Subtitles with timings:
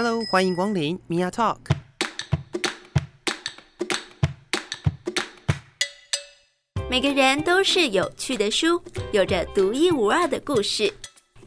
[0.00, 1.56] Hello，欢迎光临 Mia Talk。
[6.88, 8.80] 每个人都是有趣的书，
[9.10, 10.94] 有着独一无二的故事。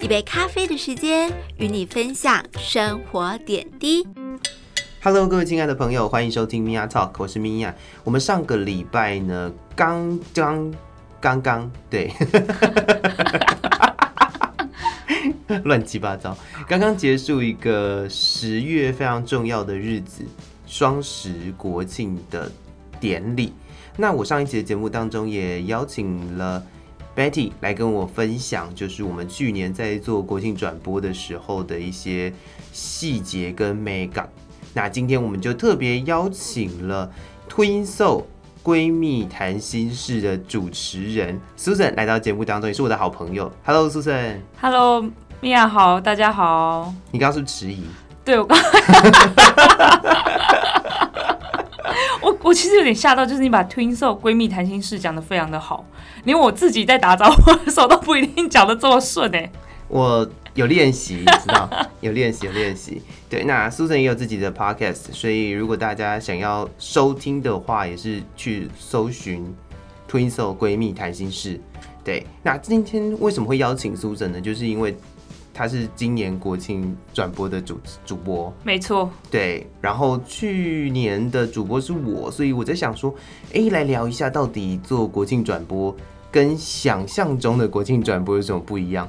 [0.02, 4.06] 一杯咖啡的时间，与你分享生活点滴。
[5.02, 7.74] Hello，各位亲爱的朋友，欢迎收听 Mia Talk，我是 Mia。
[8.04, 10.74] 我们上个礼拜呢，刚刚
[11.22, 12.12] 刚刚对。
[15.66, 20.24] 乱七八糟，刚刚结束一个十月非常重要的日子——
[20.66, 22.52] 双十国庆的
[23.00, 23.54] 典礼。
[23.98, 26.64] 那我上一集的节目当中也邀请了
[27.16, 32.34] Betty 来跟我分享，就是我们去年在做国庆转播的时候的一些
[32.72, 34.30] 细节跟美感。
[34.74, 37.12] 那今天我们就特别邀请了
[37.50, 38.24] Twin Soul
[38.64, 43.52] 闺蜜谈心事的主持人 Susan 来到节目当中，也是我的好朋友。
[43.66, 44.38] Hello，Susan。
[44.62, 45.12] Hello。
[45.44, 46.94] 米娅好，大家好。
[47.10, 47.82] 你刚刚是不是迟疑？
[48.24, 48.56] 对，我刚，
[52.22, 55.84] 我我其实有点吓到，就是你把 Twin Soul 闺蜜谈心事讲得非常的好，
[56.26, 59.52] 连我自己在打招呼的时候都不一定讲得这么顺哎。
[59.88, 61.68] 我有练习，知道
[62.02, 63.02] 有练习有练习。
[63.28, 69.52] 对，那 Susan 也有自己的 Podcast，所以如果大家想要收听的话，也是去搜寻
[70.08, 71.60] Twin Soul 闺蜜谈心事。
[72.04, 74.42] 对，那今天为什么会邀请 Susan 呢？
[74.42, 74.98] 就是因为
[75.54, 79.10] 他是今年国庆转播的主主播，没错。
[79.30, 83.14] 对，然后去年的主播是我，所以我在想说，
[83.54, 85.96] 哎，来聊一下，到底做国庆转播
[86.32, 89.08] 跟想象中的国庆转播有什么不一样？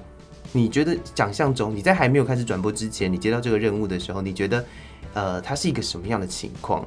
[0.51, 4.65] 你觉得想象中，你在还没有开始转播之前，你接到这个任务的时候，你觉得，
[5.15, 6.87] 呃，它是一个什么样的情况？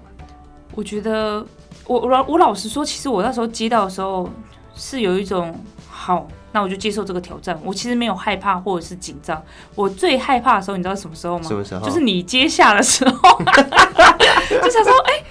[0.76, 1.46] 我觉得，
[1.88, 4.30] 我我我老实说，其实我那时候接到的时候，
[4.76, 6.28] 是有一种好。
[6.56, 7.60] 那我就接受这个挑战。
[7.66, 9.44] 我其实没有害怕或者是紧张，
[9.76, 11.44] 我最害怕的时候，你知道什么时候吗？
[11.44, 11.86] 什么时候？
[11.86, 15.26] 就是你接下的时候， 就想说，哎、欸，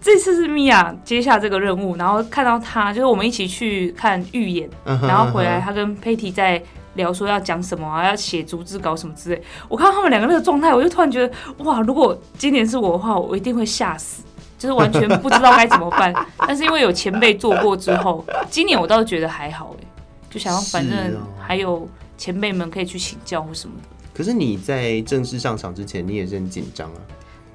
[0.00, 6.60] 这次是米娅接下这个任务，然后看到他，就是我们一起去看预演，然后回来，他跟佩蒂在
[6.94, 9.40] 聊说要讲什么啊，要写逐字稿什么之类。
[9.68, 14.24] 我看到他们两个那个状态，我就突然觉得，哇，如果今年是我的话，我一定会吓死，
[14.58, 16.12] 就是完全不知道该怎么办。
[16.46, 19.86] 但是因为有前辈做过之后，今年我倒是觉得还好、欸，
[20.34, 23.88] 就想要，反正还有前辈们可以去请教或什么的。
[24.12, 26.98] 可是你在正式上场之前，你也是很紧张啊。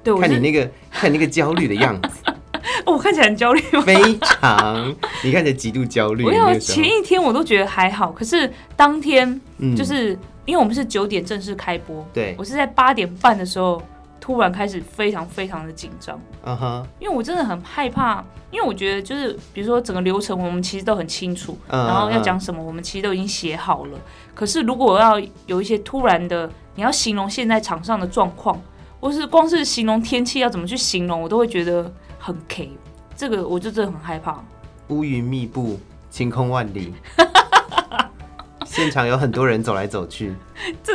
[0.02, 2.08] 对，看你那个， 看你那个焦虑的样子。
[2.86, 3.82] 我看起来很焦虑吗？
[3.82, 6.24] 非常，你看起来极度焦虑。
[6.24, 9.38] 没有前一天我都觉得还好，可是当天
[9.76, 13.82] 就是因为我们是九点正式开播，对，我是在八点半的时候。
[14.20, 23.98] 突然开始非常非常的紧张，嗯哼，因为我真的很害怕，因为我觉得就是比如说整个流程我们其实都很清楚，然后要讲什么我们其实都已经写好了。
[24.34, 28.60] 可是如果要有一些突然的，你要形容现在场上的状况，
[29.00, 32.70] 或是光是形容天气要怎么去形容，我都会觉得很 K。
[33.16, 34.42] 这个我就真的很害怕。
[34.88, 36.92] 乌云密布，晴空万里。
[38.64, 40.32] 现场有很多人走来走去，
[40.82, 40.94] 这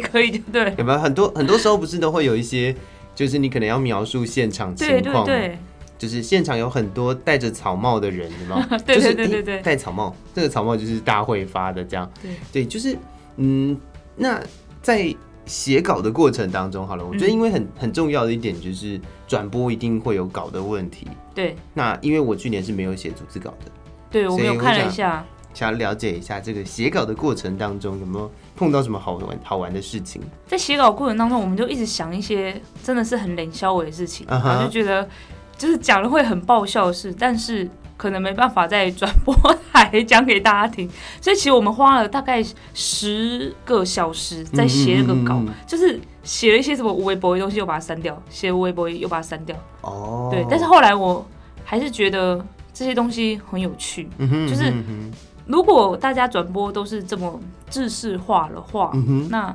[0.00, 0.74] 可以，对？
[0.78, 2.74] 有没有很多很多时候不是都会有一些，
[3.14, 5.58] 就是你可能要描述现场情况，对对对，
[5.98, 8.78] 就是现场有很多戴着草帽的人，有没有？
[8.80, 12.96] 对对对对对，戴草帽，这个草帽就是大会发的，这样，对对，就是
[13.36, 13.78] 嗯，
[14.16, 14.40] 那
[14.82, 15.14] 在
[15.46, 21.56] 写稿的过程当中，好了，我觉得因为很很重要的一点就是转播一定会有稿的问题，对。
[21.72, 23.70] 那因为我去年是没有写组织稿的，
[24.10, 25.24] 对，我没有看了一下。
[25.56, 30.20] 想要了解一下这个写稿的过程当中有没有碰到什么好玩好玩的事情？
[30.46, 34.44] 在写稿过程当中，我们就一直想一些真的是很冷笑话的事情，uh -huh.
[34.44, 35.08] 然后就觉得
[35.56, 37.66] 就是讲了会很爆笑的事，但是
[37.96, 39.34] 可能没办法在转播
[39.72, 40.86] 台讲给大家听。
[41.22, 49.56] 所以其实我们花了大概十个小时在写那个稿，嗯嗯嗯，就是写了一些什么无微博的东西又把它删掉，写无微博又把它删掉。
[49.80, 51.26] 哦，对，但是后来我
[51.64, 54.06] 还是觉得这些东西很有趣，
[54.46, 54.70] 就是。
[55.46, 57.40] 如果大家转播都是这么
[57.70, 59.54] 制式化的话，嗯、那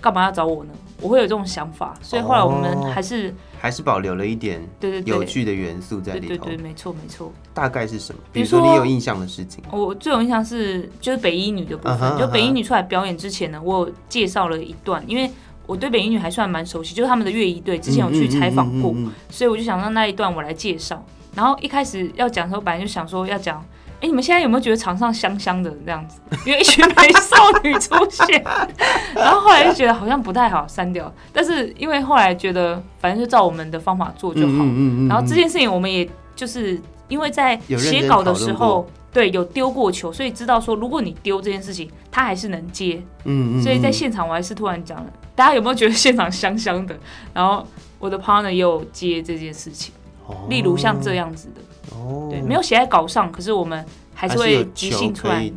[0.00, 0.70] 干嘛要找我呢？
[1.00, 6.28] 我会有这种想法，所以后来我们还是、哦、还是保留了一点对对有趣的元素在里头。
[6.28, 7.32] 对对，对对，没错没错。
[7.54, 8.20] 大概是什么？
[8.32, 9.62] 比如说你有印象的事情。
[9.70, 11.98] 我最有印象是就是北一女的部分。
[11.98, 15.30] Uh -huh, 就北一女出来表演之前呢，我有介绍了一段，因为
[15.66, 18.94] 我对北一女还算蛮熟悉，就是他们的乐仪队之前有去采访过，
[19.30, 21.04] 所以我就想让那一段我来介绍。
[21.34, 23.64] 然后一开始要讲的时候，本来就想说要讲。
[24.02, 26.18] 哎、欸，你们现在有没有觉得场上香香的这样子？
[26.44, 28.42] 因为一群美少女出现，
[29.14, 31.10] 然后后来就觉得好像不太好，删掉。
[31.32, 34.48] 但是因为后来觉得，反正就照我们的方法做就好。
[34.48, 35.08] 嗯嗯嗯嗯。
[35.08, 43.00] 然后这件事情，我们也就是因为在写稿的时候，对，有丢过球，所以知道说，如果你丢这件事情，他还是能接。
[43.22, 43.62] 嗯嗯。
[43.62, 45.06] 所以在现场，我还是突然讲了，
[45.36, 46.98] 大家有没有觉得现场香香的？
[47.32, 47.64] 然后
[48.00, 49.94] 我的 partner 也有接这件事情，
[50.26, 51.60] 哦、例如像这样子的。
[51.90, 52.28] 哦。
[52.30, 53.84] 对，没有写在稿上，可是我们
[54.14, 55.50] 还是会即兴出来。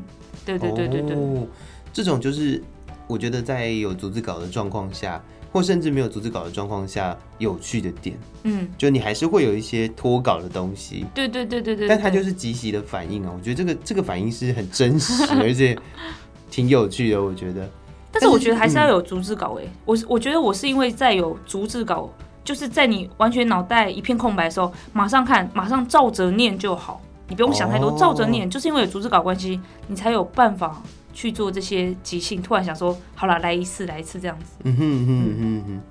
[0.45, 1.16] 对对对对对。
[1.16, 1.48] 哦，
[1.94, 2.62] 这种就是
[3.07, 5.22] 我觉得在有逐字稿的状况下。
[5.51, 15.74] 或甚至没有逐字稿的状况下，有趣的点，嗯，就你还是会有一些脱稿的东西，对对对对对，但它就是即时的反应啊，我觉得这个这个反应是很真实， 而且
[16.51, 17.69] 挺有趣的，我觉得。
[18.12, 22.12] 但是我觉得还是要有逐字稿诶、欸，我我觉得我是因为在有逐字稿，
[22.45, 30.81] 就是在你完全脑袋一片空白的时候，马上看，马上照着念就好，你不用想太多，照着念，就是因为有逐字稿关系，你才有办法。
[31.18, 34.57] 去做这些即兴，突然想说，好了，来一次，来一次这样子。
[34.65, 35.81] 嗯哼哼哼嗯哼，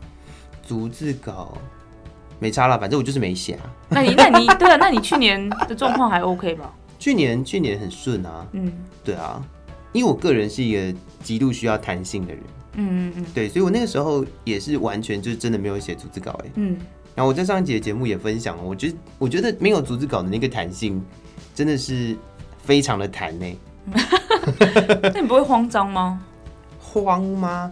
[0.69, 1.57] 逐字稿
[2.39, 3.61] 没差了，反正我就是没写啊。
[3.89, 6.71] 那你那你对啊，那你去年的状况还 OK 吧？
[7.01, 8.47] 去年去年很顺啊。
[8.53, 8.71] 嗯，
[9.03, 9.43] 对啊，
[9.95, 12.43] 因为我个人是一个极度需要弹性的人。
[12.77, 16.51] 嗯嗯嗯，对，所以我那个时候也是完全就是真的没有写逐字稿哎。
[16.57, 16.77] 嗯，
[17.15, 21.01] 然后我在上一集的节目也分享了，我觉得我觉得没有逐字稿的那个弹性
[21.55, 22.17] 真的是
[22.59, 23.47] 非常的弹呢。
[25.15, 26.21] 那你不会慌张吗？
[26.81, 27.71] 慌吗？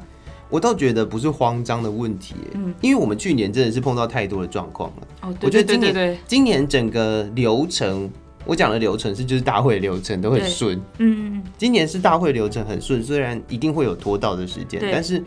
[0.48, 5.08] 我倒觉得不是慌张的问题，嗯，因为我们去年真的是碰到太多的状况了。
[5.22, 8.08] 哦，对对对对对，我觉得今年今年整个流程，
[8.44, 15.24] 我讲的流程是就是大会流程都很顺，嗯嗯，今年是大会流程很顺，虽然一定会有拖到的时间，但是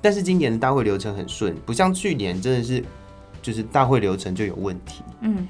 [0.00, 2.82] 但是今年的大会流程很顺，不像去年真的是
[3.42, 5.46] 就是大会流程就有问题，嗯，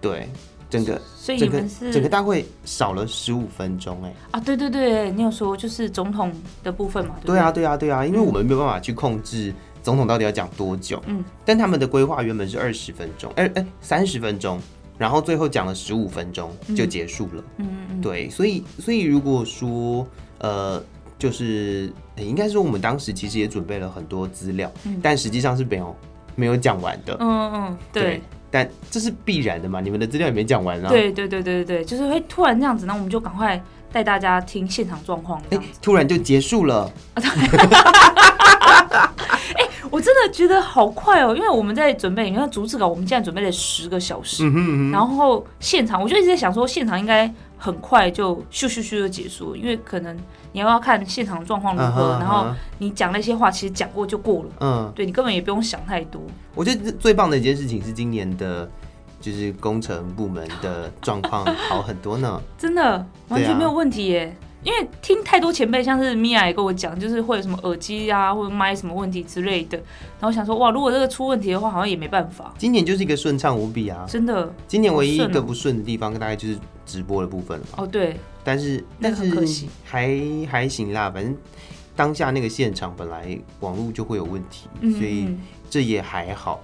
[0.00, 0.28] 对。
[0.70, 4.12] 整个，所以你们是整个，整个大会少了十五分钟哎。
[4.32, 6.32] 啊，对对对，你有说就是总统
[6.64, 7.14] 的部分嘛？
[7.20, 7.38] 对，对？
[7.38, 14.58] 啊对啊对啊，因为我们没有办法去控制总统到底要讲多久，嗯，但他们的规划原本是二十分钟，哎哎三十分钟，
[14.96, 20.06] 然后最后讲了十五分钟就结束了，嗯对，所以所以如果说
[20.38, 20.82] 呃，
[21.18, 25.96] 就是应该说我们当时其实也准备了很多资料，嗯，但实际上是没有
[26.36, 28.02] 没有讲完的，嗯嗯对。
[28.02, 28.22] 对
[28.54, 29.80] 但这是必然的嘛？
[29.80, 30.88] 你们的资料也没讲完啊。
[30.88, 35.42] 对对对对对，就是会突然这样子，那我们就赶快带大家听现场状况。
[35.50, 36.88] 哎，突然就结束了。
[39.94, 50.16] 哎，我真的觉得好快哦，因为我们在准备，你看逐字稿，我们竟然准备了十个小时，嗯哼嗯哼，然后现场，我就一直在想说，现场应该很快就咻咻咻就结束了，因为可能。
[50.52, 52.20] 你要不要看现场状况如何，uh uh.
[52.20, 52.46] 然后
[52.78, 54.50] 你讲那些话，其实讲过就过了。
[54.60, 56.22] 嗯、uh 对你根本也不用想太多。
[56.54, 58.70] 我觉得最棒的一件事情是今年的，
[59.20, 62.40] 就是工程部门的状况好很多呢。
[62.56, 69.76] 真的完全没有问题耶，因为听太多前辈，像是米娅也跟我讲，就是会有什么耳机啊或者麦什么问题之类的。
[70.18, 72.52] 然后想说哇，如果这个出问题的话，好像也没办法。
[72.58, 74.52] 今年就是一个顺畅无比啊，真的。
[74.66, 77.74] 今年唯一一个不顺的地方，大概就是直播的部分了吧。
[77.76, 78.16] 哦，对。
[78.42, 80.20] 但是但是还
[80.50, 81.36] 还行啦，反正
[81.96, 85.34] 当下那个现场本来网络就会有问题，嗯，所以
[85.70, 86.62] 这也还好。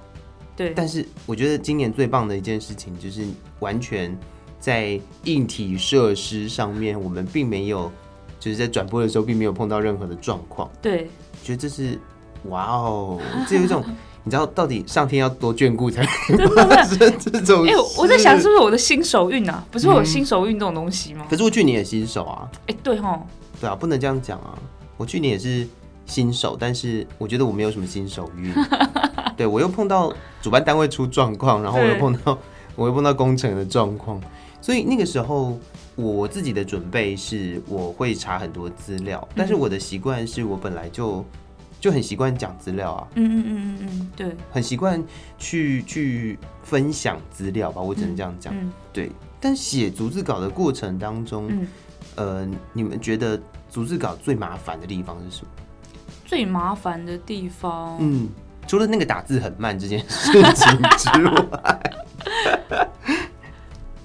[0.56, 3.24] 对，但是我觉得今年最棒的一件事情就是
[3.60, 4.14] 完全
[4.60, 7.90] 在硬体设施上面，我们并没有
[8.38, 10.70] 就是在转播的时候并没有碰到任何的状况。
[10.80, 11.10] 对，
[11.42, 11.98] 觉得这是
[12.44, 13.18] 哇哦，
[13.48, 13.82] 这有一种。
[14.22, 17.64] 你知道到底上天要多眷顾才发生这种？
[17.64, 19.64] 哎、欸，我在想是不是我的新手运啊？
[19.70, 21.24] 不是我有新手运这种东西吗？
[21.30, 22.46] 可是我去年也新手啊。
[22.52, 23.18] 哎、欸，对哈，
[23.58, 24.52] 对啊，不能这样讲啊。
[24.98, 25.66] 我去年也是
[26.04, 28.52] 新手，但是我觉得我没有什么新手运。
[29.38, 30.12] 对，我又碰到
[30.42, 32.38] 主办单位出状况，然后我又碰到
[32.76, 34.20] 我又碰到工程的状况，
[34.60, 35.58] 所以那个时候
[35.96, 41.24] 我自己的准备是我会查很多资料，但是我的习惯是我本来就。
[41.80, 45.02] 就很习惯讲资料啊，嗯嗯嗯嗯嗯，对，很习惯
[45.38, 49.10] 去去分享资料吧，我只能这样讲，嗯，对。
[49.40, 51.66] 但写逐字稿的过程当中，嗯，
[52.16, 53.40] 呃，你们觉得
[53.70, 55.50] 逐字稿最麻烦的地方是什么？
[56.26, 58.28] 最麻烦的地方，嗯，
[58.66, 61.80] 除了那个打字很慢这件事情之外，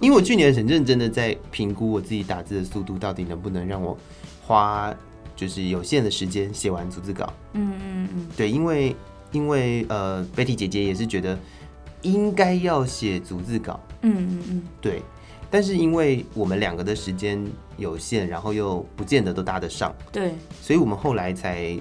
[0.06, 3.98] 因为我去年很认真的在评估我自己打字的速度，到底能不能让我
[4.46, 4.94] 花。
[5.38, 8.96] 就是有限的时间写完逐字稿，嗯嗯嗯，对，因为
[9.34, 11.38] 因为呃，Betty 姐姐也是觉得
[12.04, 15.02] 应该要写逐字稿，嗯嗯嗯，对，
[15.52, 17.46] 但是因为我们两个的时间
[17.76, 21.78] 有限，然后又不见得都搭得上，对，所以我们后来才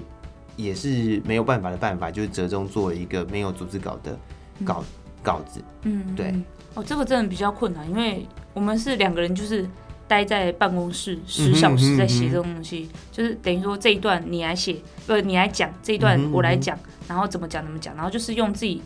[0.57, 4.19] 也是没有办法的办法，就是折中做了一个没有逐字稿的
[4.65, 4.85] 稿、嗯、
[5.23, 6.35] 稿子，嗯，对，
[6.75, 9.67] 哦，这个真的比较困难，因为我们是两个人，就是。
[10.07, 14.75] 待在办公室十小时在写这种东西，就是等于说这一段你来写，
[15.07, 16.77] 不，你来讲这一段我来讲，
[17.07, 18.79] 然后怎么讲怎么讲，然后就是用自己。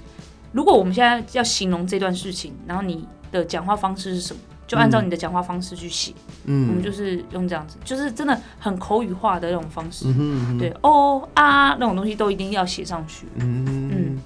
[0.53, 6.13] 如果我们现在要形容这段事情，然后你的讲话方式是什么，就按照你的讲话方式去写。
[6.45, 10.05] 嗯，我们就是用这样子，就是真的很口语化的那种方式。
[10.07, 13.27] 嗯哼嗯哼对，哦啊那种东西都一定要写上去。
[13.35, 14.19] 嗯嗯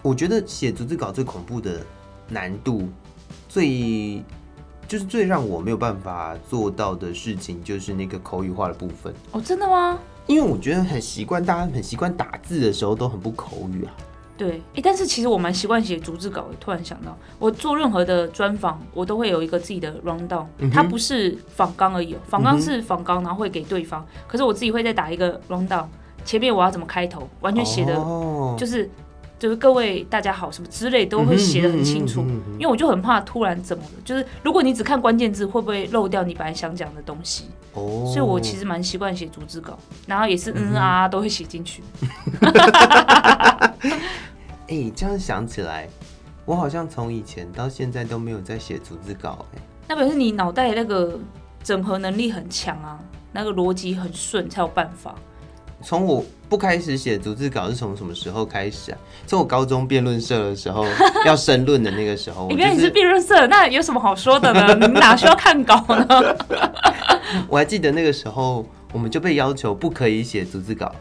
[0.00, 1.84] 我觉得写逐字稿最恐怖的
[2.30, 2.88] 难度，
[3.48, 4.22] 最
[4.88, 9.12] 就是最让我没有办法做到的事情，就是那个口语化的部分。
[9.32, 9.98] 哦，真的吗？
[10.26, 13.92] 因为我觉得很习惯，大家很习惯打字的时候都很不口语啊。
[14.36, 16.54] 对，哎、欸，但是其实我蛮习惯写逐字稿的。
[16.58, 24.22] 突然想到，我做任何的专访，我都会有一个自己的 rundown，、嗯、它不是访纲而已，访纲是访纲，然后会给对方、嗯。
[24.26, 25.84] 可是我自己会再打一个 rundown，
[26.24, 27.94] 前面我要怎么开头，完全写的，
[28.56, 28.88] 就是、哦、
[29.40, 37.46] 就是各位大家好什么之类都会写的很清楚、嗯，因为我就很怕突然怎么了，就是如果你只看关键字，会不会漏掉你本来想讲的东西？
[37.72, 41.82] 哦，所以我其实蛮习惯写逐字稿，然后也是嗯，嗯啊都会写进去。
[42.42, 43.72] 哎、
[44.68, 45.88] 欸，这样想起来，
[46.44, 49.46] 我好像从以前到现在都没有在写逐字稿。
[49.56, 51.18] 哎，那表示你脑袋那个
[51.62, 53.00] 整合能力很强啊，
[53.32, 55.14] 那个逻辑很顺才有办法。
[55.82, 58.98] 从我不开始写逐字稿是从什么时候开始啊？
[59.26, 60.84] 从我高中辩论社的时候
[61.24, 62.48] 要申论的那个时候。
[62.56, 64.74] 原来你是辩论社，那有什么好说的呢？
[64.80, 66.36] 你哪需要看稿呢？
[67.48, 70.92] 我还记得那个时候，我们就被要求不可以写逐字稿。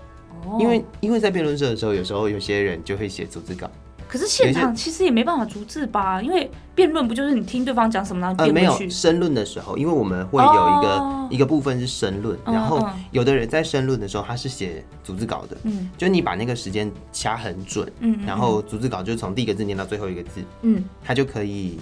[0.60, 3.70] 因为因为在辩论社的时候，有时候有些人就会写逐字稿，
[4.10, 6.20] 可是现场其实也没办法逐字吧？
[6.20, 21.80] 因为辩论不就是你听对方讲什么然后呃，没有申论的时候，因为我们会有一个、哦、一个部分是申论，然后有的人在申论的时候他是写逐字稿的，嗯，就你把那个时间掐很准，嗯，然后逐字稿就是从第一个字念到最后一个字，嗯，他就可以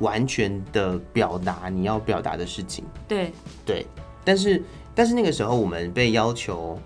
[0.00, 3.32] 完全的表达你要表达的事情，对。
[3.64, 3.86] 对，
[4.24, 4.60] 但是
[4.92, 6.76] 但是那个时候我们被要求。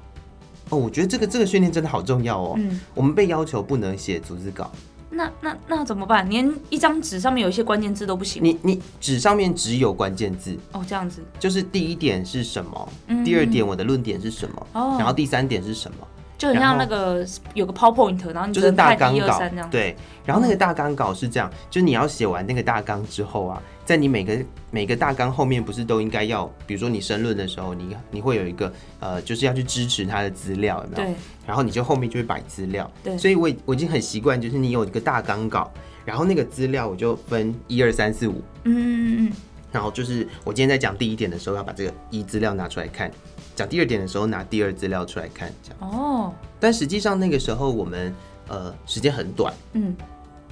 [0.70, 2.54] 哦，我觉得这个这个训练真的好重要哦。
[2.56, 4.70] 嗯，我们被要求不能写逐字稿，
[5.10, 6.28] 那那那怎么办？
[6.28, 8.42] 连一张纸上面有一些关键字都不行。
[8.42, 11.22] 你你纸上面只有关键字哦，这样子。
[11.38, 12.88] 就是第一点是什么？
[13.08, 14.66] 嗯，第二点我的论点是什么？
[14.72, 15.98] 哦，然后第三点是什么？
[16.44, 19.70] 就很像那个有个 PowerPoint，然后你就是大纲稿这样。
[19.70, 23.62] 对，然后那个大纲稿是这样，就是你要写完那个大纲之后啊。
[23.84, 24.38] 在你每个
[24.70, 31.10] 每个大纲后面，不是都应该要，比如说你申论的时候，你你会有一个呃，就是要去支持他的资料，有没有？
[31.10, 31.14] 对。
[31.46, 32.90] 然后你就后面就会摆资料。
[33.02, 33.18] 对。
[33.18, 35.70] 所以我我已经很习惯，就是你有一个大纲稿，
[36.02, 38.42] 然后那个资料我就分一二三四五。
[38.64, 39.32] 嗯嗯嗯。
[39.70, 43.10] 然后就是我今天在讲第一点的时候，要把这个一资料拿出来看；
[43.54, 45.52] 讲第二点的时候，拿第二资料出来看。
[45.62, 45.90] 这样。
[45.90, 46.32] 哦。
[46.58, 48.14] 但实际上那个时候我们
[48.48, 49.52] 呃时间很短。
[49.72, 49.94] 嗯。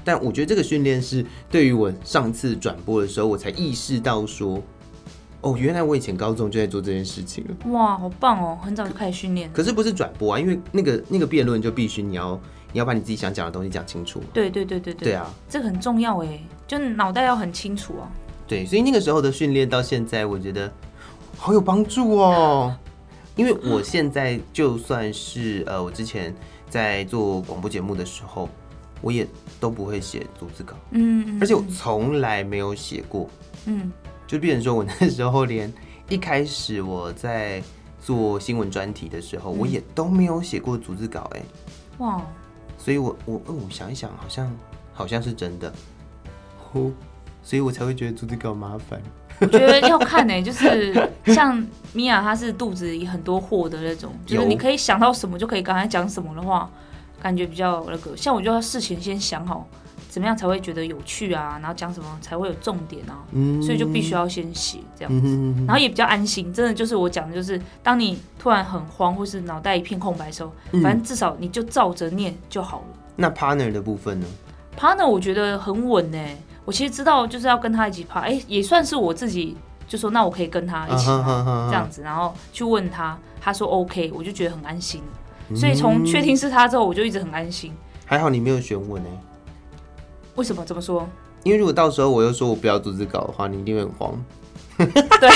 [0.05, 4.61] 但我觉得这个训练是对于我上次转播的时候，我才意识到说，
[5.43, 7.71] 哦，原来我以前高中就在做这件事情了。
[7.71, 8.59] 哇，好棒哦！
[8.61, 9.49] 很早就开始训练。
[9.53, 12.41] 可是不是转播啊，因为那个那个辩论就必须你要
[12.73, 14.21] 你要把你自己想讲的东西讲清楚。
[14.33, 15.05] 对对对对对。
[15.11, 18.11] 对啊，这个很重要哎，就脑袋要很清楚啊。
[18.49, 20.69] 对，所以那个时候的训练到现在，我觉得
[21.37, 22.77] 好有帮助哦。
[23.37, 26.35] 因为我现在就算是呃，我之前
[26.69, 28.49] 在做广播节目的时候。
[29.05, 29.27] 我也
[29.59, 33.29] 都不会写逐字稿，嗯，而且我从来没有写过，
[33.65, 33.91] 嗯，
[34.29, 35.75] 就变成说我那时候连
[36.09, 37.61] 一开始我在
[38.01, 41.43] 做新闻专题的时候，我也都没有写过逐字稿，哎，
[41.99, 42.25] 哇，
[42.79, 44.57] 所以我我我想一想，好像
[44.93, 45.75] 好像是真的，
[46.73, 46.93] 哦，
[47.43, 49.03] 所以我才会觉得逐字稿麻烦。
[49.41, 56.71] 我觉得要看呢，就是像米娅，她是肚子里很多货的那种，就是你可以想到什么就可以刚才讲什么的话。
[57.23, 59.65] 感觉比较那个，像我就要事前先想好，
[60.09, 66.53] 怎么样才会觉得有趣啊，然后讲什么才会有重点啊，嗯、所以就必须要先写这样子、嗯，然后也比较安心。
[66.53, 72.87] 真的就是我讲的，就是当你突然很慌或是脑袋一片空白的时候，反正至少你就照着念就好了。
[73.15, 74.27] 那 partner 的部分呢
[74.77, 76.19] ？partner 我觉得很稳呢。
[76.65, 79.57] 我其实知道就是要跟他一起爬，哎、欸，也算是我自己
[79.89, 85.03] 就说，那我可以跟他一起爬这样子，然后去问他，他说 OK，我就觉得很安心。
[85.57, 87.75] 所以从确定是他之后，我就一直很安心。
[88.07, 89.05] 还好你没有选我呢。
[90.37, 91.07] 为什么这么说？
[91.43, 94.25] 因为如果到时候我又说我不要逐字稿的话，你一定会很慌。
[94.79, 95.29] 对，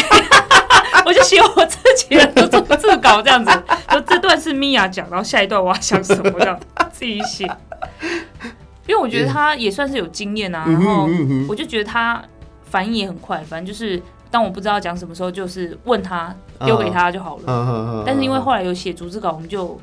[1.04, 3.50] 我就写我自己的逐字稿这样子，
[3.90, 6.58] 就这段是米娅讲，然后下一段我要想什么这样
[6.92, 7.50] 自己写。
[8.86, 11.08] 因为我觉得他也算是有经验啊，然后
[11.48, 12.22] 我就觉得他
[12.64, 14.02] 反应也很快，反正就是。
[14.28, 18.02] 当我不知道讲什么时候，就是问他，丢给他就好了。
[18.02, 19.80] Uh, 但是因为后来有写逐字稿，我们就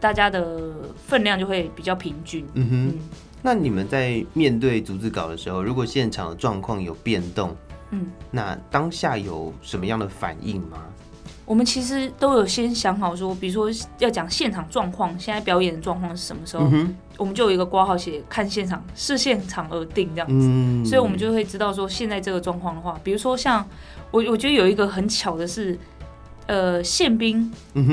[0.00, 0.72] 大家的
[1.06, 2.44] 分量就会比较平均。
[2.54, 2.88] 嗯哼。
[2.88, 2.98] 嗯，
[3.40, 7.56] 那你们在面对逐字稿的时候，如果现场的状况有变动，
[7.92, 10.78] 嗯，那当下有什么样的反应吗？
[11.46, 20.46] 我们其实都有先想好说，比如说要讲现场状况，现在表演的状况是什么时候，嗯、我们就有一个挂号写看现场，视现场而定这样子。
[20.48, 23.68] 嗯、所以，我们就会知道说，现在这个状况的话，比如说像
[24.10, 25.76] 我，我觉得有一个很巧的是，
[26.46, 27.52] 呃，宪兵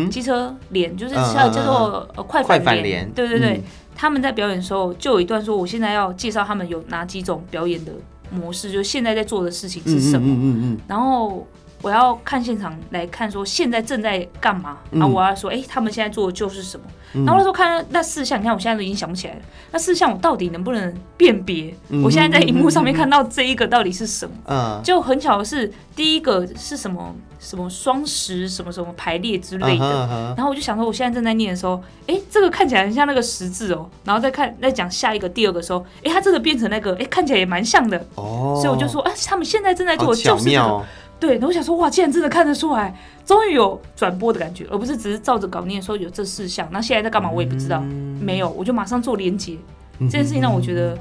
[0.09, 3.63] 机车连，就是叫叫做呃快反连，对对对，嗯、
[3.95, 7.91] 他们在表演的时候就有一段说，我现在要介绍他们有哪几种表演的
[8.31, 11.45] 模式，就是现在在做的事情是什么，嗯嗯嗯嗯、然后。
[11.81, 16.85] 我要看现场来看，说现在正在干嘛，然后我要说，哎、欸，他们现在做的就是什么。
[17.13, 19.39] 然后那时候看那四项，你看我现在都已经想不起来了。
[19.71, 21.73] 那四项我到底能不能辨别？
[22.03, 24.81] 我现在在荧幕上面看到这一个到底是什么？
[24.83, 30.33] 就很巧的是，第一个是什么什么双十什么什么排列之类的。
[30.35, 33.89] 然后我就想说，我现在正在念的时候，哎，这个看起来很像那个十字哦。
[34.03, 37.97] 然后再看再讲下一个第二个时候，哎，它真的变成那个，哎，看起来也蛮像的。
[38.15, 38.59] 哦。
[38.61, 40.83] 所以我就说，哎，他们现在正在做的就是这个。
[41.25, 46.67] 对，然后我想说，哇，竟然真的看得出来，终于有转播的感觉，而不是只是照着稿念说有这四项。
[46.71, 47.79] 那现在在干嘛，我也不知道。
[47.83, 49.57] 嗯、没有，我就马上做连结。
[50.01, 50.97] 这件事情让我觉得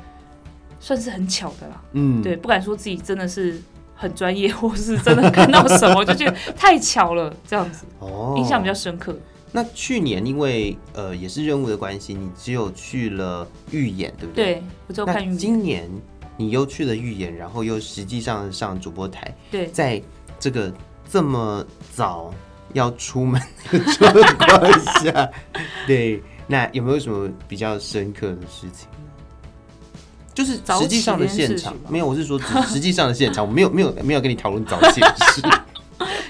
[0.81, 1.83] 算是很巧的啦。
[1.93, 3.61] 嗯，对，不敢说自己真的是
[3.95, 7.85] 很专业，或是真的看到什么，就觉得太巧了，这样子。
[7.99, 9.14] 哦，印象比较深刻。
[9.52, 14.45] 那去年因为呃也是任务的关系，你只有去了预演，对不对？
[14.45, 15.38] 对，我只有看预演。
[15.38, 15.88] 今年。
[16.37, 20.03] 你又去了预演，然后又实际上上主播台，对，在
[20.41, 20.73] 这个
[21.11, 21.64] 这么
[21.95, 22.33] 早
[22.73, 25.31] 要出门的状况下，
[25.87, 28.88] 对，那有没有什么比较深刻的事情？
[30.35, 32.37] 就是实际上的现场，没有，我是说
[32.67, 35.41] 实际上的现场，我没有没有没有跟你讨论早起的事，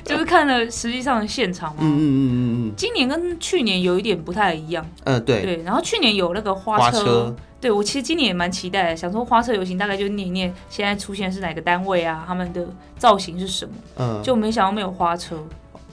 [0.05, 1.79] 就是看了实际上的现场嘛。
[1.81, 2.73] 嗯嗯嗯嗯嗯。
[2.77, 4.85] 今年跟去年有一点不太一样。
[5.05, 5.63] 嗯、呃，对对。
[5.63, 6.99] 然后去年有那个花车。
[6.99, 12.23] 花车对，我其实今年也蛮期待的，想说花车游行大概就念一念，现在出现是哪个单位啊？
[12.27, 12.69] 他们的
[12.99, 13.75] 造型是什么？
[13.97, 15.43] 嗯，就没想到没有花车。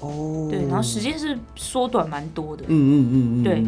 [0.01, 2.65] 哦，对，然后时间是缩短蛮多的。
[2.67, 3.63] 嗯嗯嗯嗯，对，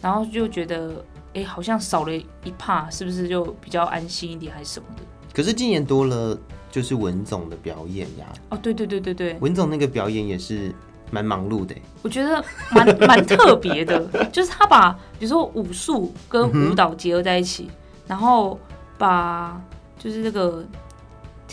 [0.00, 5.02] 然后就觉得，哎，好像少了一帕，是不是就比较安心一点，还是什么的？
[5.34, 6.38] 可是今年多了，
[6.74, 8.26] 就是文总的表演呀。
[8.48, 10.74] 哦，对对对对对，文总那个表演也是。
[11.10, 14.00] 蛮忙碌的，我觉得蛮蛮特别的，
[14.32, 17.76] 就是他把比如说武术跟舞蹈结合在一起，嗯、
[18.08, 18.58] 然后
[18.98, 19.60] 把
[19.96, 20.64] 就是这个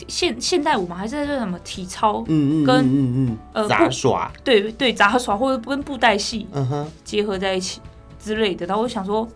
[0.07, 7.81] 现现代舞嘛，还是这什么体操，嗯嗯，跟嗯嗯呃杂耍，对对杂耍或者跟布袋戏，嗯哼，结合在一起
[8.19, 8.65] 之类的。
[8.65, 9.27] 然后我想说，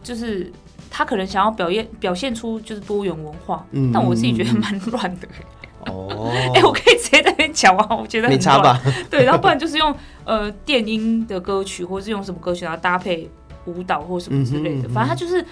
[0.00, 0.52] 就是
[0.90, 5.28] 他可能想要表现表现出就是多元文化，嗯、但我自己觉得蛮乱的。
[5.86, 8.78] 哦， 哎，我可以直接在那边讲啊，我觉得很没差吧？
[9.08, 13.30] 对，然后不然就是用呃电音的歌曲，或是用什么歌曲，然后搭配
[13.64, 14.88] 舞蹈或什么之类的。
[14.90, 15.42] 反正他就是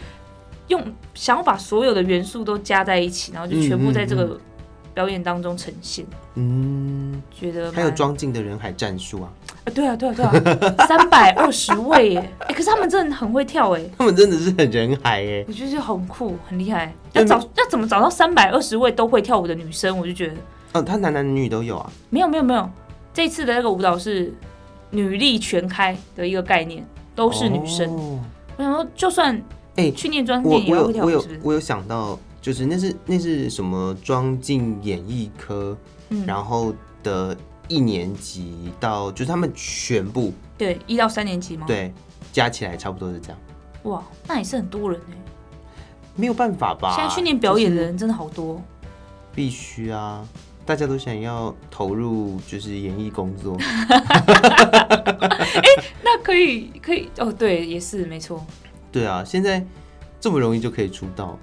[0.66, 0.82] 用
[1.14, 4.38] 想要把所有的元素都加在一起，然后就全部在这个
[4.98, 6.04] 表演当中呈现。
[6.34, 9.30] 嗯，觉得还有装进的人海战术啊？
[9.64, 12.30] 啊，对啊，对啊，对啊， 三百二十位耶！
[12.40, 16.92] 哎，可是他们真的很会跳哎，他们真的是很人海哎，我觉得很酷，很厉害。
[17.12, 19.96] 要找要怎么找到三百二十位都会跳舞的女生？
[19.96, 20.34] 我就觉得，
[20.72, 21.88] 嗯，他男男女女都有啊。
[22.10, 22.68] 没有没有没有，
[23.14, 24.34] 这次的那个舞蹈是
[24.90, 26.84] 女力全开的一个概念，
[27.14, 27.88] 都是女生。
[28.56, 29.40] 我想说，就算
[29.76, 35.76] 哎去念专业也会跳舞，我有我有想到，就是那是那是什么装进演艺科，
[36.26, 37.36] 然后的。
[37.70, 41.66] 一年级到就是他们全部对一到三年级吗？
[41.66, 41.92] 对，
[42.32, 43.38] 加起来差不多是这样。
[43.82, 45.14] 哇，那也是很多人呢。
[46.16, 46.94] 没有办法吧？
[46.96, 48.58] 现在训练表演的人真的好多。
[49.34, 50.26] 必须啊！
[50.64, 53.54] 大家都想要投入就是演艺工作。
[53.60, 53.66] 哎，
[56.02, 58.42] 那可以可以哦，对，也是没错。
[58.90, 59.62] 对啊，现在
[60.18, 61.38] 这么容易就可以出道，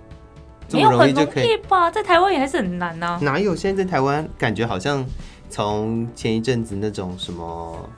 [0.67, 1.89] 这么容易就可以吧？
[1.91, 3.19] 在台湾也还是很难啊。
[3.21, 3.55] 哪有？
[3.55, 5.05] 现在在台湾感觉好像。
[5.47, 7.89] 从前一阵子那种什么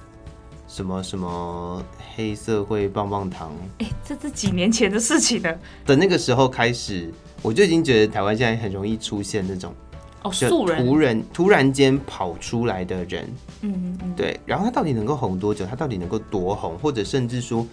[0.67, 1.81] 什么什么
[2.13, 5.57] 黑社会棒棒糖，哎、欸，这是几年前的事情了。
[5.85, 9.73] 的那个时候开始，我就已经觉得台湾现在很容易出现那种
[10.21, 13.27] 哦素人，突然突然间跑出来的人，
[13.61, 14.39] 嗯嗯嗯，对。
[14.45, 15.65] 然后他到底能够红多久？
[15.65, 16.77] 他到底能够多红？
[16.77, 17.65] 或者甚至说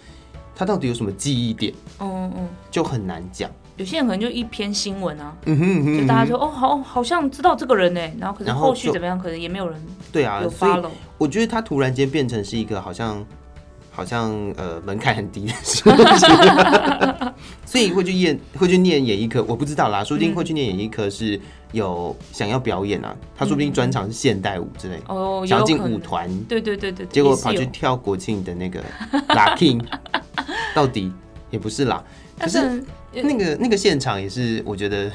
[0.55, 1.71] 他到底有什么记忆点？
[1.99, 3.51] 嗯嗯嗯，就很难讲。
[3.77, 10.89] 有些人可能就一篇新闻啊，嗯哼嗯哼，就大家说哦，好，好像知道这个人呢，然后可是后续怎么样，可能也没有人对啊，有 follow。
[11.17, 13.25] 我觉得他突然间变成是一个好像
[13.91, 15.93] 好像呃门槛很低的事情，
[17.65, 21.37] 所以会去演会去念演艺科，我不知道啦，说不定会去念演艺科是
[21.73, 28.81] 有想要表演啊，他说不定专长是现代舞之类哦，想要进舞团，对对对对，结果跑去跳国庆的那个
[29.29, 29.83] locking，
[30.73, 31.11] 到底
[31.51, 32.01] 也不是啦，
[32.39, 32.81] 可是。
[33.23, 35.11] 那个那个现场也是，我觉得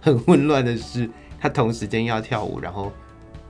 [0.00, 1.08] 很混乱的是，
[1.40, 2.92] 他同时间要跳舞，然后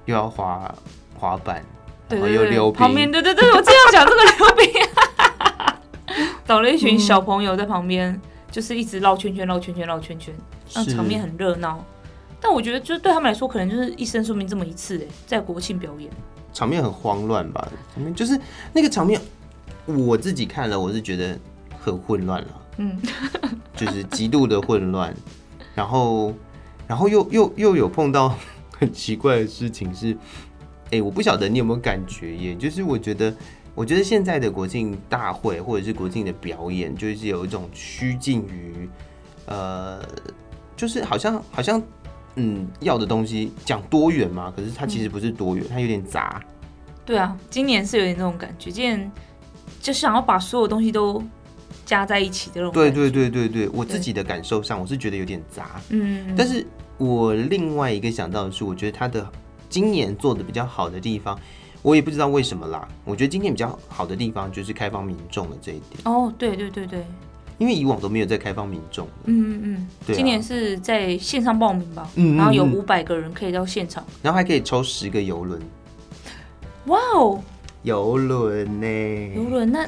[0.07, 0.75] 又要滑
[1.19, 1.65] 滑板，
[2.09, 10.35] 然后又溜冰，旁边对对对，我正要讲这个溜冰， 找了一群小朋友在旁边，嗯、就是一直绕圈圈、绕圈圈、绕圈圈，
[10.75, 11.85] 让场面很热闹。
[12.41, 16.11] 但我觉得，就对他们来说，可能就是一生说明这么一次哎，在国庆表演，
[16.55, 17.69] 场面很慌乱吧？
[17.95, 18.41] 场面就是
[18.73, 19.21] 那个场面，
[19.85, 21.39] 我自己看了，我是觉得
[21.79, 22.49] 很混乱了，
[22.81, 22.99] 嗯，
[23.77, 25.15] 就是极度的混乱，
[25.75, 26.33] 然后，
[26.87, 28.35] 然后又又又有碰到
[28.77, 30.17] 很奇怪的事情是，
[30.91, 32.55] 哎、我不晓得你有没有感觉耶？
[32.55, 33.35] 就是我觉得，
[33.75, 38.89] 我觉得现在的国庆大会或者是国庆的表演，就是有一种趋近于，
[39.47, 40.03] 呃，
[40.75, 41.81] 就是好像好像。
[42.37, 46.41] 嗯，要的东西讲多元嘛，可是它其实不是多元，它有点杂。
[47.05, 49.13] 对啊，今年是有点那种感觉，今年
[49.81, 51.21] 就想要把所有东西都
[51.91, 52.73] 加在一起的那种。
[52.73, 55.81] 对对对对对，我自己的感受上，我是觉得有点杂。
[55.89, 56.65] 嗯，但是
[56.99, 59.29] 我另外一个想到的是，我觉得他的
[59.69, 61.37] 今年做的比较好的地方，
[61.83, 62.87] 我也不知道为什么啦。
[63.05, 66.01] 我觉得今年比较好的地方就是开放民众的这一点。
[66.05, 67.05] 哦，对对对对。
[67.59, 75.61] 因为以往都没有在开放民众，嗯嗯嗯，对啊，今年是在线上报名吧，嗯，然后有五百个人可以到现场，然后还可以抽十个游轮，
[76.87, 77.39] 哇哦，
[77.83, 79.35] 游轮呢？
[79.35, 79.87] 游轮那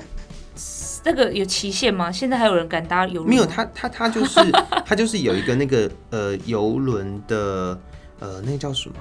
[1.04, 2.10] 那个有期限吗？
[2.12, 3.28] 现在还有人敢搭游轮？
[3.28, 4.40] 没有，他他他就是
[4.86, 7.78] 他就是有一个那个呃游轮的
[8.20, 8.96] 呃那个叫什么？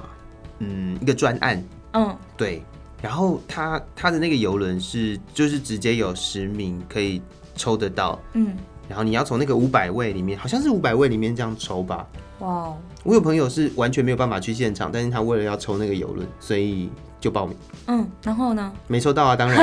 [0.59, 2.61] 嗯，一个专案，嗯，对，
[3.01, 7.21] 然后他他的那个游轮是就是直接有十名可以。
[7.57, 8.55] 抽得到，嗯，
[8.87, 12.07] 然后你要从那个五百位里面，好像是五百位里面这样抽吧。
[12.41, 12.73] 哇
[13.03, 17.55] 我有朋友是完全没有办法去现场，但是他为了要抽那个游轮，所以就报名。
[17.87, 18.71] 嗯，然后呢？
[18.87, 19.57] 没抽到啊，当然。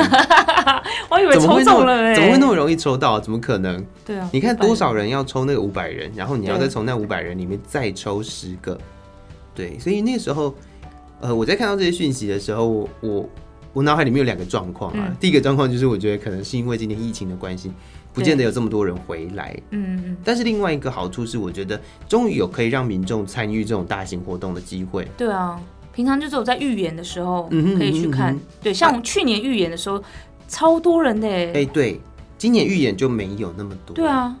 [1.09, 3.19] 我以为抽中了哎，怎么会那么容易抽到？
[3.19, 3.85] 怎么可能？
[4.05, 8.77] 对啊，你看多少人要抽那个五百人，然后你要再从那五百人里面再抽十个。
[9.55, 10.53] 对，所以那个时候，
[11.21, 13.29] 呃，我在看到这些讯息的时候，我。
[13.79, 17.71] 我脑海里面有两个状况啊，嗯、第一个状况就是我觉得可能是因为今年疫情的关系，
[18.13, 19.57] 不见得有这么多人回来。
[19.69, 20.17] 嗯嗯。
[20.21, 25.07] 但是另外一个好处是，我觉得终于有可以让民众参与这种大型活动的机会。
[25.15, 25.57] 对啊，
[25.93, 28.33] 平常就只有在预演的时候可以去看。
[28.33, 28.41] 嗯哼嗯哼嗯哼。
[28.63, 30.03] 对，像去年预演的时候，啊、
[30.49, 31.53] 超多人的哎。
[31.53, 32.01] 哎，对，
[32.37, 33.95] 今年预演就没有那么多。
[33.95, 34.35] 对啊，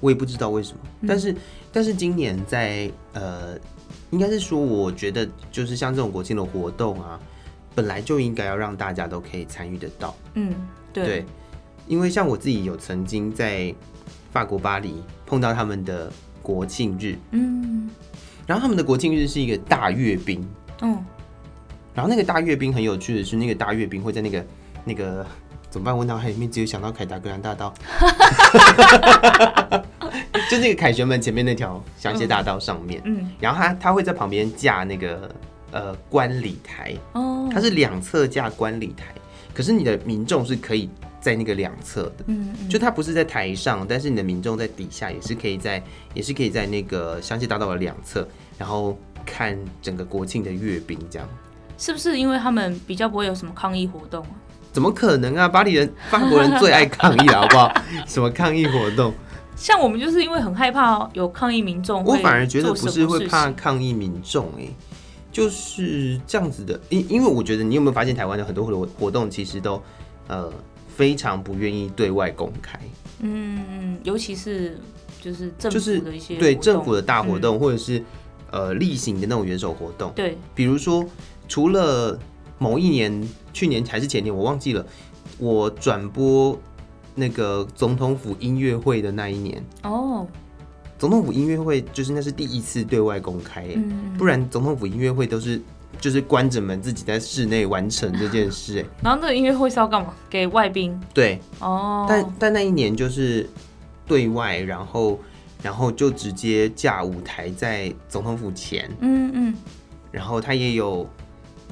[0.00, 0.78] 我也不知道为什么。
[1.02, 1.36] 嗯、但是
[1.70, 3.56] 但是今年在呃，
[4.10, 7.20] 应该是说，我觉得就是像这种国庆的活动啊。
[7.80, 10.52] 本来就应该要让大家都可以参与得到，嗯，
[10.92, 11.24] 对，对，
[11.86, 13.74] 因为像我自己有曾经在
[14.30, 16.12] 法国巴黎碰到他们的
[16.42, 17.88] 国庆日，嗯，
[18.46, 20.46] 然后他们的国庆日是一个大阅兵，
[20.82, 21.02] 嗯，
[21.94, 24.44] 然后那个大阅兵很有趣的是，那个大阅兵会在那个
[24.84, 25.24] 那个
[25.70, 25.96] 怎么办？
[25.96, 27.72] 我脑海里面只有想到凯达格兰大道，
[30.50, 35.34] 就那个凯旋门前面那条香榭大道上面，嗯，嗯，然后他他会在旁边架那个。
[35.72, 39.14] 呃，观礼台哦，它是两侧架观礼台，
[39.54, 48.26] 可是你的民众是可以在那个两侧的，嗯，嗯，就它不是在台上，但是你的民众在底下也是可以在，也是可以在那个香榭大道的两侧，
[48.58, 51.28] 然后看整个国庆的阅兵，这样
[51.78, 54.30] 是不是因为他们比较不会有什么抗议活动啊？
[54.72, 55.48] 怎么可能啊？
[55.48, 57.72] 巴黎人、法国人最爱抗议了，好不好？
[58.06, 59.14] 什么抗议活动？
[59.56, 64.66] 像我们就是因为很害怕有抗议民众，我反而觉得不是会怕抗议民众，哎。
[65.32, 69.80] 就是这样子的，因因为我觉得你有没有发现，台湾的很多活活动其实都
[70.26, 70.52] 呃
[70.88, 72.78] 非常不愿意对外公开。
[73.20, 74.78] 嗯嗯，尤其是
[75.20, 78.02] 就是政府的一些对政府的大活动，嗯、或者是
[78.50, 80.12] 呃例行的那种元首活动。
[80.16, 81.04] 对，比如说
[81.46, 82.18] 除了
[82.58, 84.84] 某一年，去年还是前年，我忘记了，
[85.38, 86.58] 我转播
[87.14, 90.26] 那个总统府音乐会的那一年哦。
[91.00, 95.58] 总统府音乐会就是那是第一次对外公开，嗯、不然总统府音乐会都是
[95.98, 98.84] 就是关着门自己在室内完成这件事。
[99.02, 100.12] 然后那个音乐会是要干嘛？
[100.28, 101.00] 给外宾？
[101.14, 102.04] 对，哦。
[102.06, 103.48] 但但那一年就是
[104.06, 105.18] 对外，然后
[105.62, 109.54] 然后就直接架舞台在总统府前，嗯嗯。
[110.12, 111.08] 然后他也有，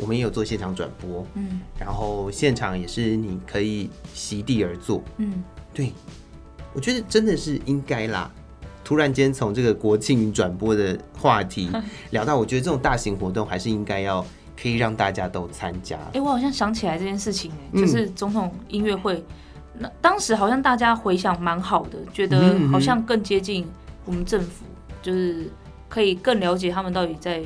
[0.00, 1.60] 我们也有做现场转播，嗯。
[1.78, 5.44] 然后现场也是你可以席地而坐，嗯。
[5.74, 5.92] 对，
[6.72, 8.32] 我觉得真的是应该啦。
[8.88, 11.70] 突然间从这个国庆转播的话题
[12.08, 14.24] 聊到，我觉得这种大型活动还是应该要
[14.58, 15.94] 可以让大家都参加。
[15.96, 19.22] 哎、欸，我好像想起来这件事情，哎，就是总统音乐会，
[19.74, 23.66] 嗯、那当时好像大家回想蛮好的，觉得好像更接近
[24.06, 24.64] 我们政府，
[25.02, 25.50] 就是
[25.86, 27.42] 可以更了解他们到底在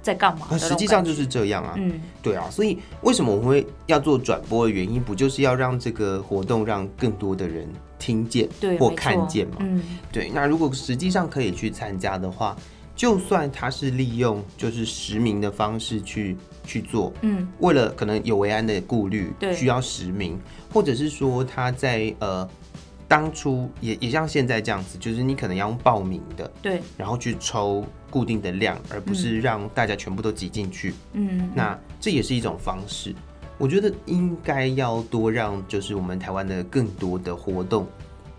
[0.00, 0.56] 在干嘛。
[0.56, 7.68] 实际上就是这样啊，嗯，对啊，所以为什么我们会要做转播的原因，不就是要让这个活动让更多的人
[8.00, 8.48] 听见
[8.80, 9.58] 或看见嘛？
[9.60, 10.28] 嗯，对。
[10.34, 12.56] 那如果实际上可以去参加的话，
[12.96, 20.38] 就算他是利用就是实名的方式去去做，嗯，为了可能有维安的顾虑，对，需要实名，
[20.72, 22.48] 或者是说他在呃
[23.06, 33.14] 当初也也像现在这样子，就是你可能要用报名的，对，然后去抽固定的量，而不是让大家全部都挤进去，嗯，那这也是一种方式。
[33.60, 37.86] 我觉得应该要多让就是我们台湾的更多的活动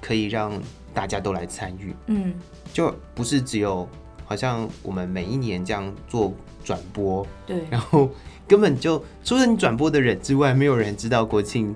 [0.02, 0.52] 可以让
[0.94, 2.34] 大家都来参与，嗯，
[2.74, 3.88] 就不是只有。
[4.26, 8.10] 好像我们每一年这样做转播，对，然后
[8.48, 11.76] 根本就除了你转播的人之外，没有人知道国庆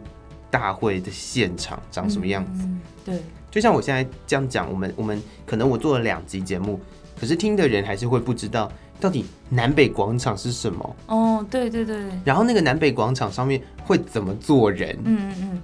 [0.50, 2.64] 大会的现场长什么样子。
[2.64, 3.20] 嗯，对，
[3.52, 6.80] 就像我现在这样讲，我们我们可能我做了两集节目，
[7.20, 8.72] 可是听的人还是会不知道
[9.06, 10.96] 到底南北广场是什么。
[11.08, 11.98] 哦，对对对。
[12.24, 14.98] 然后那个南北广场上面会怎么做人？
[15.04, 15.62] 嗯嗯嗯，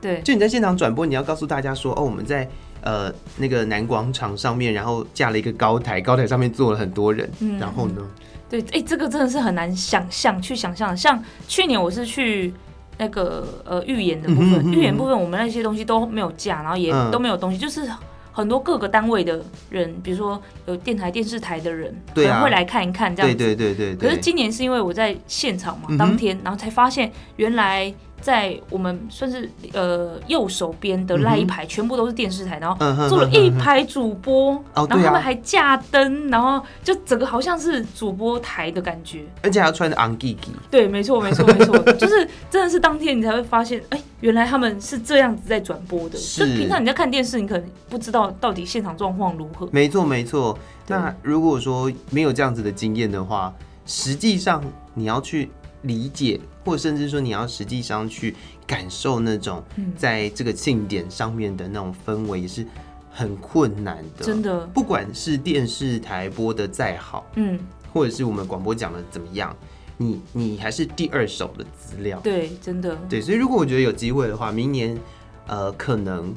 [0.00, 0.20] 对。
[0.22, 2.48] 就你在现场转播，你要告诉大家说，哦，我们在。
[2.86, 7.26] 呃，那个南广场上面，然后架了一个高台，高台上面坐了很多人。
[7.40, 8.02] 嗯，然后呢？
[8.50, 10.94] 对，哎、欸，这个真的是很难想象，去想象。
[10.94, 12.52] 像去年我是去
[12.98, 17.90] 那个呃预言的部分，预、嗯、演部分我们那些东西都没有架，然后也都没有东西，嗯、就是
[18.34, 23.38] 很多各个单位的人，比如说有电台、电视台的人，对、啊，可能会来看一看这样子。
[23.38, 24.08] 对对对对，对。
[24.10, 27.94] 可是今年是因为我在现场嘛，当天，然后才发现原来。
[28.24, 40.34] 在我们算是呃右手边的那一排，全部都是电视台，然后坐了一排主播，然后他们还架灯，然后就整个好像是主播台的感觉，而且还要穿的昂 g
[40.70, 46.18] 对，没错，没错，没错， 就是真的是当天你才会发现，哎，原来他们是这样子在转播的。
[46.18, 49.68] 就平常你在看电视，你可能不知道到底现场状况如何。
[49.70, 50.58] 没错，没错。
[50.86, 53.52] 那如果说没有这样子的经验的话，
[53.84, 55.50] 实际上你要去。
[55.84, 58.34] 理解，或甚至说你要实际上去
[58.66, 59.62] 感受那种
[59.96, 62.66] 在这个庆典上面的那种氛围，也是
[63.10, 64.24] 很困难的。
[64.24, 67.58] 真的，不管是电视台播的再好，嗯，
[67.92, 69.54] 或者是我们广播讲的怎么样，
[69.98, 72.18] 你你还是第二手的资料。
[72.20, 72.96] 对，真的。
[73.08, 74.98] 对，所以如果我觉得有机会的话，明年
[75.46, 76.34] 呃，可能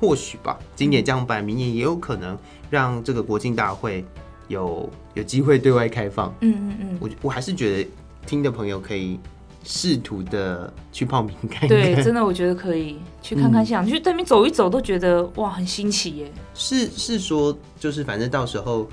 [0.00, 2.38] 或许吧，今年这样办，明年也有可能
[2.70, 4.04] 让这个国庆大会
[4.46, 6.32] 有有机会对外开放。
[6.42, 7.90] 嗯嗯嗯，我我还是觉得。
[8.26, 9.18] 听的朋友可以
[9.64, 16.32] 试图的去报名看看，对，真的我觉得可以去看看，想、嗯、去对面走一走，都觉得哇，很新奇耶。
[16.54, 18.88] 是是说，就是反正到时候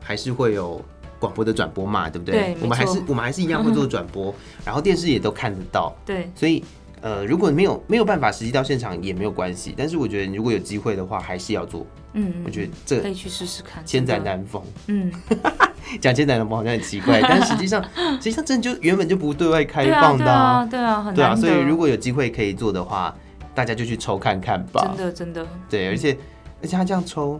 [0.00, 0.82] 还是会有
[1.18, 2.54] 广播的转播嘛，对不对？
[2.54, 5.94] 对，我们还是我们还是一样会做 转播，嗯，然后电视也都看得到。
[6.06, 6.64] 对，所以
[7.04, 11.86] 呃，如果没有没有办法实际到现场也没有关系，但是我觉得如果有机会的话，还是要做。
[12.14, 14.62] 嗯，我觉得这可以去试试看，千载难逢。
[14.86, 15.12] 嗯。
[16.00, 17.84] 讲千载难逢好像很奇怪，但实际上，
[18.16, 23.14] 实际上真的就原本就不对外开放的，啊，对啊，对啊，很对啊，所以如果有机会可以做的话，
[23.54, 24.94] 大家就去抽看看吧。
[24.96, 26.18] 真的，真的，对，而且、嗯、
[26.62, 27.38] 而且他这样抽，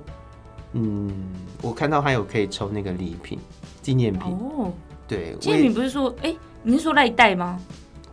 [0.75, 1.11] 嗯，
[1.63, 3.39] 我看到还有可以抽那个礼品
[3.81, 4.71] 纪念品哦，
[5.09, 7.59] 对，纪念品不是说，哎、欸，你是说那一袋吗？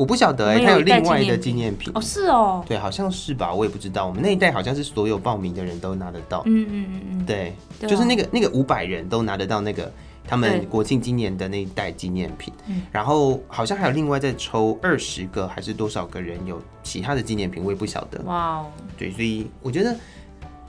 [0.01, 1.93] 我不晓得哎、欸，他有另外的纪念品。
[1.93, 4.07] 哦，是哦，对，好像是吧，我也不知道。
[4.07, 9.91] 我们那一代好像是所有报名的人都拿得到，嗯嗯嗯嗯，对，就是那个那个五百人都拿得到那个。
[10.23, 12.53] 他们国庆今年的那一代纪念品，
[12.91, 18.21] 然后好像还有另外再抽二十个还是多少个人有其他的纪念品，我也不晓得。
[18.21, 18.65] 哇哦，
[18.97, 19.93] 对，所以我觉得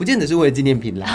[0.02, 1.06] 不见得是为了纪念品啦。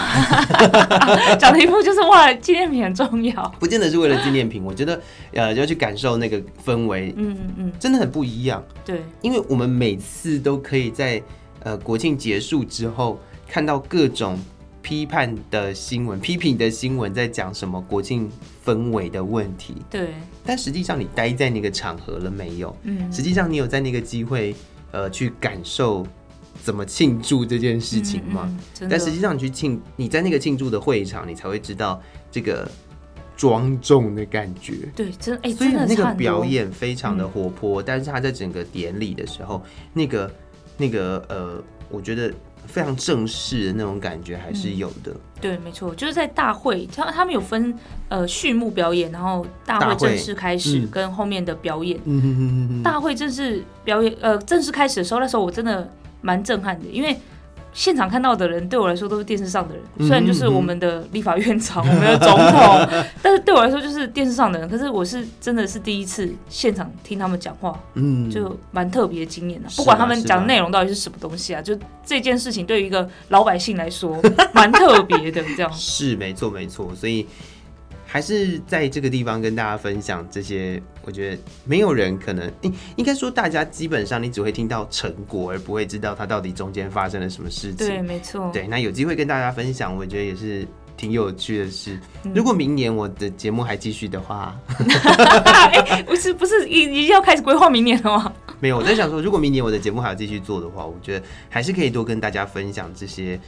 [1.38, 4.64] 讲的一副就是哇，纪念品很重要， 不见得是为了纪念品。
[4.64, 4.98] 我觉得
[5.34, 8.64] 呃，要去感受那个氛围，嗯嗯嗯，真的很不一样。
[8.86, 11.22] 对，因为我们每次都可以在
[11.64, 14.38] 呃国庆结束之后看到各种。
[14.80, 18.26] 批判的新闻，批评的新闻，在讲什么国庆
[18.64, 19.74] 氛围的问题？
[19.90, 20.14] 对。
[20.46, 22.74] 但实际上，你待在那个场合了没有？
[22.84, 23.12] 嗯。
[23.12, 24.54] 实际上，你有在那个机会，
[24.90, 26.06] 呃，去感受
[26.62, 28.42] 怎么庆祝这件事情吗？
[28.46, 32.70] 嗯嗯、但实际上，你去庆，你在那个庆祝的会场，你才会知道这个
[33.36, 34.88] 庄重的感觉。
[34.94, 40.30] 对，真哎、欸，所以那个表演非常的活泼、嗯，但是他在整个典礼的时候，那个
[40.76, 42.32] 那个呃，我觉得。
[42.66, 45.10] 非常正式的那种感觉还是有的。
[45.12, 47.74] 嗯、对，没错，就是在大会，他他们有分
[48.10, 51.98] 呃序幕表演，然后大会正式开始跟后面的表演。
[52.04, 57.16] 嗯、大会正式表演呃正式开始的时候，那时候我真的蛮震撼的，因为。
[57.74, 64.68] 现场看到的人对我来说都是电视上的人，虽然就是我们的立法院长、 我们的总统，但是对我来说就是电视上的人。
[64.68, 69.68] 可是我是真的是第一次现场听他们讲话，嗯，就蛮特别的经验的。
[69.76, 74.20] 不管他们讲的内容到底是什么东西啊，就这件事情对于一个老百姓来说
[74.52, 77.28] 蛮特别的，这样是没错没错，所以。
[78.10, 87.86] 还是在这个地方跟大家分享这些，我觉得没有人可能，应应该说大家基本上你只会听到成果，而不会知道它到底中间发生了什么事情。
[87.86, 88.50] 对，没错。
[88.50, 90.66] 对，那有机会跟大家分享，我觉得也是
[90.96, 92.00] 挺有趣的是，
[92.34, 94.58] 如果明年我的节目还继续的话，
[95.70, 98.32] 哎，不是不是，已已经要开始规划明年了吗？
[98.58, 103.38] 没有，我在想说，如果明年我的节目还要继续做的话，我觉得还是可以多跟大家分享这些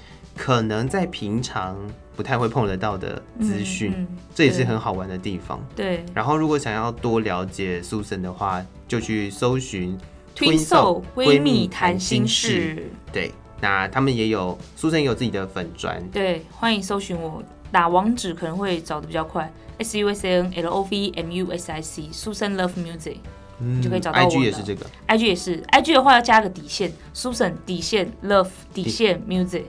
[0.41, 1.77] 可能在平常
[2.17, 5.63] 不太会碰得到的资讯，嗯嗯、这也是很好玩的地方。
[5.77, 6.03] 对。
[6.15, 9.99] 然后，如果想要多了解 Susan 的话，就去搜寻
[10.35, 12.91] Twinsoul 闺蜜谈心事。
[13.13, 13.31] 对。
[13.61, 22.57] 那他们也有 Susan 也有自己的粉砖，对，欢迎搜寻我，打网址可能会找的比较快，S U S A N L O V M U S I C Susan
[22.57, 23.17] Love Music，
[23.59, 24.25] 嗯，就可以找到我。
[24.25, 29.65] I G 也是这个，I G 也是，I G 的话要加个底线，Susan 底线 Love 底线 Music，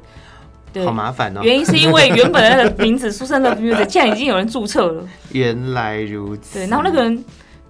[0.73, 1.41] 对，好麻烦哦。
[1.43, 6.60] 原因是因为原本的名字 Susan Love Music 现在已经有人注册了，原来如此。
[6.60, 7.25] 对，然后那个人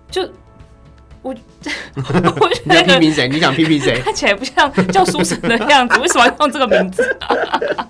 [0.10, 0.28] 就。
[1.24, 1.30] 我，
[2.42, 3.30] 我觉得你想批评谁？
[3.30, 4.02] 你想批评谁？
[4.02, 7.16] 看起来不像叫书生的样子，为什么要用这个名字？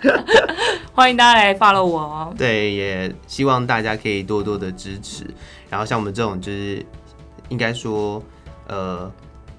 [0.91, 2.33] 欢迎大家来 follow 我哦。
[2.37, 5.25] 对，也希望大家可以多多的支持。
[5.69, 6.85] 然后像我们这种，就是
[7.47, 8.21] 应该说，
[8.67, 9.09] 呃，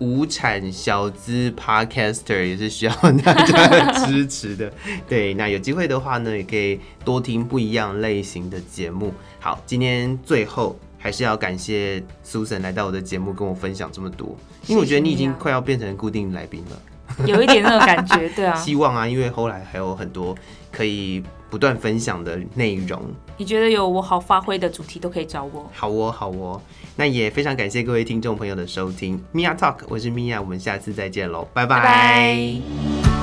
[0.03, 4.73] 无产小资 podcaster 也是需要大家的支持的。
[5.09, 9.15] 对，那有机会的话呢，也可以多听不一样类型的节目。
[9.39, 10.77] 好，今天最后。
[11.05, 14.39] 还是要感谢 Susan 来到我的节目，跟我分享这么多，
[14.69, 18.55] 因为我觉得你已经快要变成固定来宾了，有一点那种感觉，对啊。
[18.63, 20.33] 希望啊，因为后来还有很多
[20.71, 21.21] 可以
[21.53, 22.99] 不断分享的内容。
[23.37, 25.71] 你觉得有我好发挥的主题都可以找我。
[25.75, 26.59] 好哦，好哦。
[26.97, 33.22] 那也非常感谢各位听众朋友的收听，Mia Talk，我是 Mia，我们下次再见喽，拜拜。